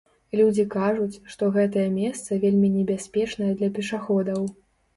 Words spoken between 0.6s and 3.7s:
кажуць, што гэтае месца вельмі небяспечнае